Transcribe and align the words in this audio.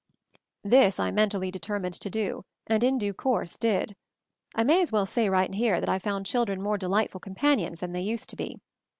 This 0.63 0.99
I 0.99 1.11
mentally 1.11 1.51
determined 1.51 1.93
to 1.93 2.09
do, 2.09 2.43
and 2.65 2.83
in 2.83 2.97
due 2.97 3.13
course 3.13 3.55
did. 3.55 3.95
I 4.55 4.63
may 4.63 4.81
as 4.81 4.91
well 4.91 5.05
say 5.05 5.29
right 5.29 5.47
MOVING 5.47 5.51
THE 5.51 5.57
MOUNTAIN 5.57 5.57
203 5.59 5.65
here 5.67 5.79
that 5.79 5.95
I 5.95 5.99
found 5.99 6.25
children 6.25 6.59
more 6.59 6.77
delightful 6.79 7.19
companions 7.19 7.81
than 7.81 7.91
they 7.93 8.01
used 8.01 8.27
to 8.31 8.35
be. 8.35 8.59